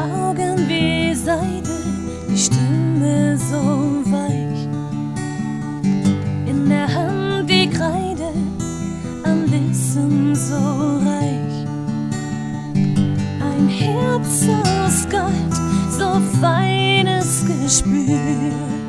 Augen 0.00 0.66
wie 0.66 1.14
Seide, 1.14 1.76
die 2.30 2.38
Stimme 2.38 3.36
so 3.36 4.02
weich. 4.10 4.68
In 6.46 6.68
der 6.68 6.88
Hand 6.88 7.50
die 7.50 7.68
Kreide, 7.68 8.32
am 9.24 9.44
Wissen 9.52 10.34
so 10.34 10.56
reich. 11.04 11.66
Ein 13.40 13.68
Herz 13.68 14.46
aus 14.48 15.06
Gold, 15.10 15.54
so 15.90 16.20
feines 16.40 17.44
Gespür. 17.46 18.79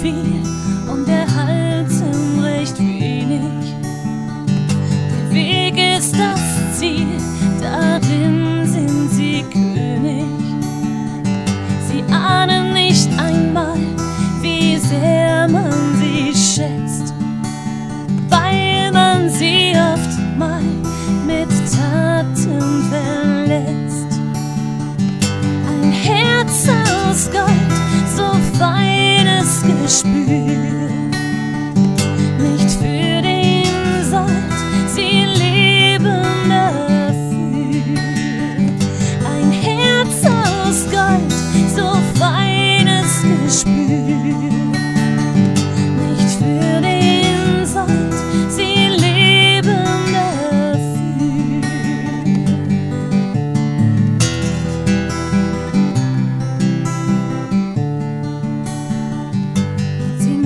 So 0.00 0.39
feines 30.02 30.49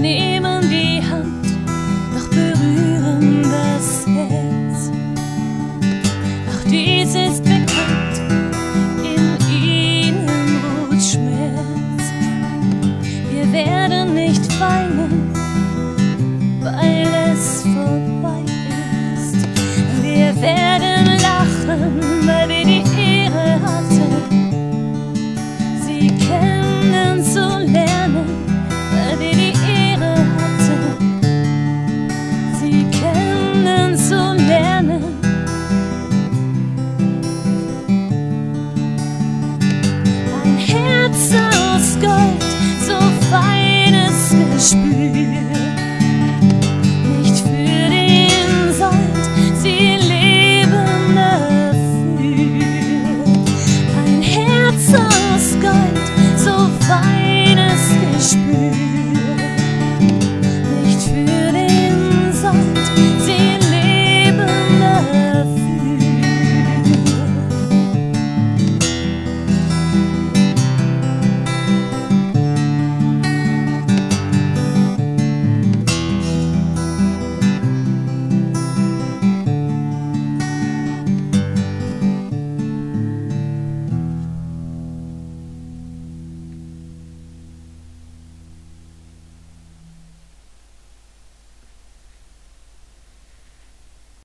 need 0.04 0.33